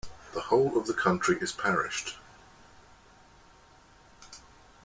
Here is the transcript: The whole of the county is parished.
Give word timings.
The 0.33 0.39
whole 0.41 0.79
of 0.79 0.87
the 0.87 0.95
county 0.95 1.33
is 1.41 1.51
parished. 1.51 2.17